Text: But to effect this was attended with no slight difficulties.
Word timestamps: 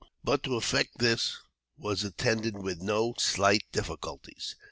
But 0.23 0.41
to 0.45 0.55
effect 0.55 0.97
this 0.97 1.37
was 1.77 2.03
attended 2.03 2.57
with 2.57 2.81
no 2.81 3.13
slight 3.19 3.71
difficulties. 3.71 4.55